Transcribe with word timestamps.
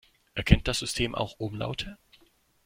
Erkennt 0.33 0.67
das 0.67 0.79
System 0.79 1.13
auch 1.13 1.35
Umlaute? 1.39 1.99